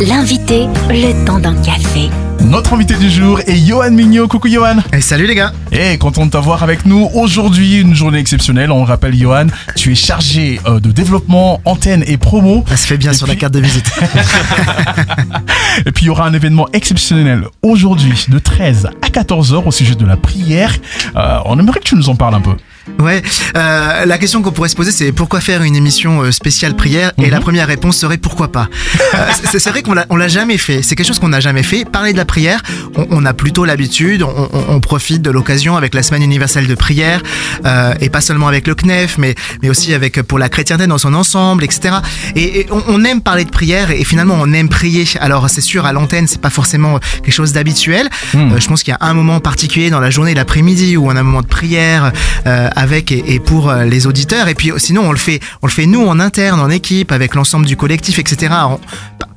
[0.00, 2.08] L'invité, le temps d'un café.
[2.40, 4.28] Notre invité du jour est Johan Mignot.
[4.28, 4.76] Coucou Johan.
[4.92, 5.52] Et salut les gars.
[5.72, 8.70] Et content de t'avoir avec nous aujourd'hui, une journée exceptionnelle.
[8.70, 12.64] On le rappelle Johan, tu es chargé euh, de développement, antenne et promo.
[12.68, 13.90] Ça se fait bien Et sur puis- la carte de visite.
[15.86, 19.72] Et puis il y aura un événement exceptionnel aujourd'hui de 13 à 14 heures au
[19.72, 20.74] sujet de la prière.
[21.16, 22.54] Euh, on aimerait que tu nous en parles un peu.
[23.02, 23.22] ouais.
[23.56, 27.12] Euh, la question qu'on pourrait se poser, c'est pourquoi faire une émission euh, spéciale prière?
[27.18, 28.68] Et la première réponse serait pourquoi pas?
[29.14, 30.82] Euh, c'est vrai qu'on l'a, on l'a jamais fait.
[30.82, 31.84] C'est quelque chose qu'on n'a jamais fait.
[31.84, 32.62] Parler de la prière,
[32.96, 34.22] on, on a plutôt l'habitude.
[34.22, 37.22] On, on- on profite de l'occasion avec la semaine universelle de prière
[37.64, 40.98] euh, et pas seulement avec le CNEF, mais mais aussi avec pour la chrétienté dans
[40.98, 41.96] son ensemble, etc.
[42.36, 45.04] Et, et on, on aime parler de prière et finalement on aime prier.
[45.20, 48.08] Alors c'est sûr à l'antenne, c'est pas forcément quelque chose d'habituel.
[48.34, 51.16] Euh, je pense qu'il y a un moment particulier dans la journée, l'après-midi, où on
[51.16, 52.12] a un moment de prière
[52.46, 54.48] euh, avec et, et pour euh, les auditeurs.
[54.48, 57.34] Et puis sinon, on le fait, on le fait nous en interne, en équipe, avec
[57.34, 58.54] l'ensemble du collectif, etc.
[58.70, 58.80] On-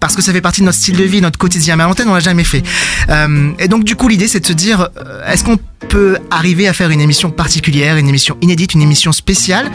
[0.00, 1.76] parce que ça fait partie de notre style de vie, notre quotidien.
[1.76, 2.62] Mais à l'antenne, on l'a jamais fait.
[3.10, 6.68] Euh, et donc du coup, l'idée, c'est de se dire, euh, est-ce qu'on peut arriver
[6.68, 9.70] à faire une émission particulière, une émission inédite, une émission spéciale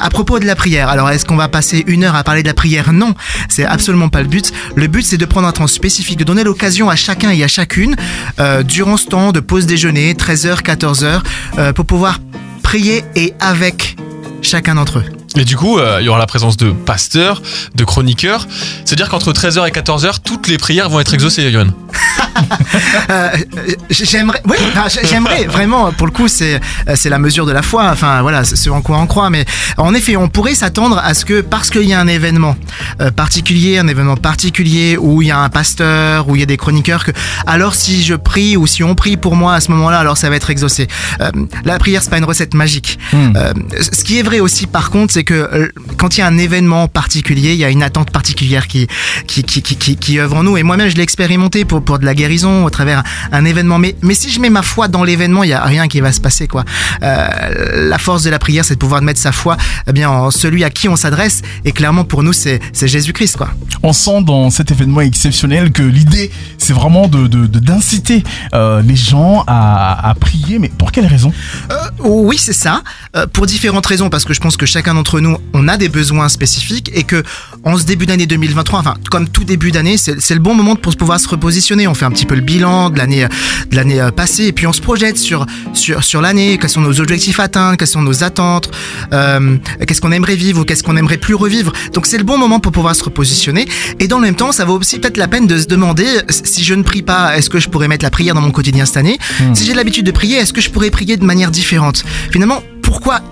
[0.00, 0.88] à propos de la prière?
[0.88, 2.92] Alors est-ce qu'on va passer une heure à parler de la prière?
[2.92, 3.14] Non,
[3.48, 4.52] c'est absolument pas le but.
[4.74, 7.48] Le but c'est de prendre un temps spécifique, de donner l'occasion à chacun et à
[7.48, 7.96] chacune,
[8.40, 11.22] euh, durant ce temps de pause déjeuner, 13h, 14h,
[11.58, 12.18] euh, pour pouvoir
[12.62, 13.96] prier et avec
[14.42, 15.21] chacun d'entre eux.
[15.36, 17.42] Et du coup, euh, il y aura la présence de pasteurs,
[17.74, 18.46] de chroniqueurs.
[18.84, 21.68] C'est-à-dire qu'entre 13h et 14h, toutes les prières vont être exaucées, Yohan.
[23.10, 23.30] Euh,
[23.90, 25.92] j'aimerais, oui, enfin, j'aimerais vraiment.
[25.92, 26.60] Pour le coup, c'est
[26.94, 27.90] c'est la mesure de la foi.
[27.90, 29.30] Enfin, voilà, ce en quoi on croit.
[29.30, 29.44] Mais
[29.76, 32.56] en effet, on pourrait s'attendre à ce que parce qu'il y a un événement
[33.00, 36.46] euh, particulier, un événement particulier où il y a un pasteur, où il y a
[36.46, 37.12] des chroniqueurs, que
[37.46, 40.30] alors si je prie ou si on prie pour moi à ce moment-là, alors ça
[40.30, 40.88] va être exaucé.
[41.20, 41.30] Euh,
[41.64, 42.98] la prière, c'est pas une recette magique.
[43.12, 43.32] Hmm.
[43.36, 46.26] Euh, ce qui est vrai aussi, par contre, c'est que euh, quand il y a
[46.26, 48.86] un événement particulier, il y a une attente particulière qui
[49.26, 50.56] qui qui qui, qui, qui œuvre en nous.
[50.56, 52.31] Et moi-même, je l'ai expérimenté pour pour de la guérison
[52.64, 53.78] au travers un événement.
[53.78, 56.12] Mais mais si je mets ma foi dans l'événement, il y a rien qui va
[56.12, 56.64] se passer quoi.
[57.02, 60.30] Euh, la force de la prière, c'est de pouvoir mettre sa foi eh bien en
[60.30, 61.42] celui à qui on s'adresse.
[61.64, 63.50] Et clairement, pour nous, c'est Jésus-Christ quoi.
[63.82, 66.30] On sent dans cet événement exceptionnel que l'idée,
[66.62, 68.22] c'est vraiment de de- d'inciter
[68.54, 70.58] euh, les gens à, à prier.
[70.58, 71.32] Mais pour quelle raison?
[71.70, 71.74] Euh,
[72.04, 72.82] oui, c'est ça.
[73.16, 75.88] Euh, pour différentes raisons, parce que je pense que chacun d'entre nous, on a des
[75.88, 77.22] besoins spécifiques et que
[77.64, 80.96] en ce début d'année 2023, enfin comme tout début d'année, c'est le bon moment pour
[80.96, 81.86] pouvoir se repositionner.
[81.88, 83.26] On fait un petit peu le bilan de l'année
[83.70, 86.58] de l'année passée et puis on se projette sur sur sur l'année.
[86.58, 88.70] Quels sont nos objectifs atteints Quelles sont nos attentes
[89.10, 92.60] Qu'est-ce qu'on aimerait vivre ou qu'est-ce qu'on aimerait plus revivre Donc c'est le bon moment
[92.60, 93.66] pour pouvoir se repositionner.
[93.98, 96.06] Et dans le même temps, ça vaut aussi peut-être la peine de se demander
[96.52, 98.84] si je ne prie pas, est-ce que je pourrais mettre la prière dans mon quotidien
[98.84, 99.18] cette année
[99.54, 103.22] Si j'ai l'habitude de prier, est-ce que je pourrais prier de manière différente Finalement, pourquoi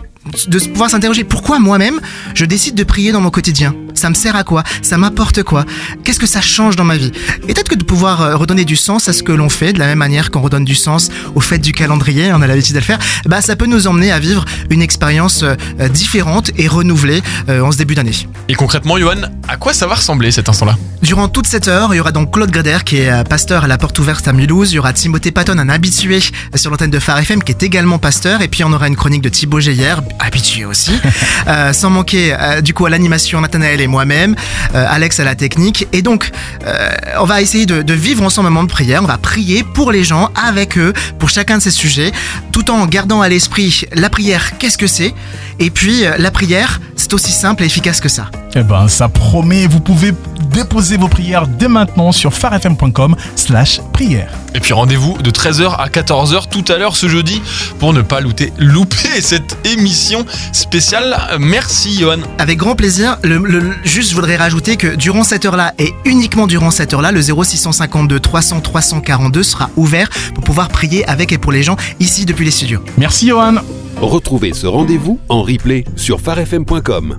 [0.48, 1.98] de pouvoir s'interroger pourquoi moi-même
[2.34, 4.62] je décide de prier dans mon quotidien ça me sert à quoi?
[4.82, 5.66] Ça m'apporte quoi?
[6.04, 7.12] Qu'est-ce que ça change dans ma vie?
[7.46, 9.78] Et peut-être que de pouvoir euh, redonner du sens à ce que l'on fait de
[9.78, 12.80] la même manière qu'on redonne du sens au fait du calendrier on a l'habitude de
[12.80, 15.54] le faire bah ça peut nous emmener à vivre une expérience euh,
[15.88, 18.12] différente et renouvelée euh, en ce début d'année
[18.48, 20.76] Et concrètement, Yohan, à quoi ça va ressembler cet instant-là?
[21.02, 23.78] Durant toute cette heure, il y aura donc Claude Greder qui est pasteur à la
[23.78, 24.72] porte ouverte à Mulhouse.
[24.72, 26.20] Il y aura Timothée Patton, un habitué
[26.54, 28.42] sur l'antenne de Phare FM qui est également pasteur.
[28.42, 30.92] Et puis on aura une chronique de Thibaut Geyer, habitué aussi.
[31.46, 34.34] Euh, sans manquer euh, du coup à l'animation Nathanaël et moi-même,
[34.74, 35.86] euh, Alex à la technique.
[35.92, 36.30] Et donc
[36.66, 39.02] euh, on va essayer de, de vivre ensemble un moment de prière.
[39.02, 42.12] On va prier pour les gens, avec eux, pour chacun de ces sujets,
[42.52, 45.14] tout en gardant à l'esprit la prière, qu'est-ce que c'est?
[45.58, 48.30] Et puis euh, la prière, c'est aussi simple et efficace que ça.
[48.56, 49.66] Eh ben, ça promet.
[49.66, 50.12] Vous pouvez
[50.52, 54.32] déposer vos prières dès maintenant sur farfm.com slash prière.
[54.54, 57.40] Et puis rendez-vous de 13h à 14h tout à l'heure ce jeudi
[57.78, 61.16] pour ne pas louter, louper cette émission spéciale.
[61.38, 62.18] Merci Johan.
[62.38, 63.18] Avec grand plaisir.
[63.22, 67.12] Le, le- juste, je voudrais rajouter que durant cette heure-là et uniquement durant cette heure-là,
[67.12, 72.24] le 0652 300 342 sera ouvert pour pouvoir prier avec et pour les gens ici
[72.26, 72.80] depuis les studios.
[72.98, 73.56] Merci Johan.
[74.00, 77.16] Retrouvez ce rendez-vous en replay sur farfm.com.